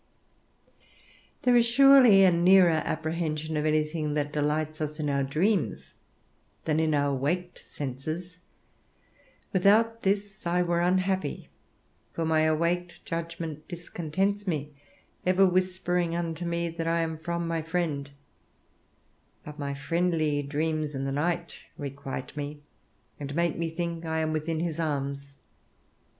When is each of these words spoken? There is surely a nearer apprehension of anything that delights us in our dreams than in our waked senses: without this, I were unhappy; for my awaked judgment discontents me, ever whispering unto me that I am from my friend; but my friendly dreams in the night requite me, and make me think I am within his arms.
There 1.43 1.55
is 1.55 1.67
surely 1.67 2.23
a 2.23 2.31
nearer 2.31 2.81
apprehension 2.85 3.55
of 3.55 3.67
anything 3.67 4.15
that 4.15 4.33
delights 4.33 4.81
us 4.81 4.99
in 4.99 5.11
our 5.11 5.21
dreams 5.21 5.93
than 6.65 6.79
in 6.79 6.95
our 6.95 7.13
waked 7.13 7.59
senses: 7.59 8.39
without 9.53 10.01
this, 10.01 10.47
I 10.47 10.63
were 10.63 10.81
unhappy; 10.81 11.49
for 12.13 12.25
my 12.25 12.41
awaked 12.41 13.05
judgment 13.05 13.67
discontents 13.67 14.47
me, 14.47 14.71
ever 15.23 15.45
whispering 15.45 16.15
unto 16.15 16.45
me 16.45 16.67
that 16.67 16.87
I 16.87 17.01
am 17.01 17.19
from 17.19 17.47
my 17.47 17.61
friend; 17.61 18.09
but 19.45 19.59
my 19.59 19.75
friendly 19.75 20.41
dreams 20.41 20.95
in 20.95 21.05
the 21.05 21.11
night 21.11 21.59
requite 21.77 22.35
me, 22.35 22.63
and 23.19 23.35
make 23.35 23.55
me 23.55 23.69
think 23.69 24.03
I 24.03 24.21
am 24.21 24.33
within 24.33 24.61
his 24.61 24.79
arms. 24.79 25.37